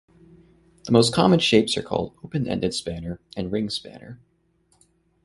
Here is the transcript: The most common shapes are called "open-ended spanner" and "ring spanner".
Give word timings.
The 0.85 0.91
most 0.91 1.13
common 1.13 1.37
shapes 1.37 1.77
are 1.77 1.83
called 1.83 2.15
"open-ended 2.23 2.73
spanner" 2.73 3.19
and 3.37 3.51
"ring 3.51 3.69
spanner". 3.69 4.19